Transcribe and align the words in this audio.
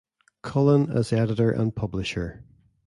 Cullen 0.41 0.89
as 0.89 1.13
editor 1.13 1.51
and 1.51 1.75
publisher. 1.75 2.43